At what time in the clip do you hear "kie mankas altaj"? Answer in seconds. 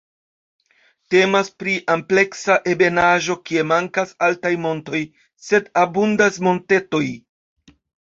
3.51-4.55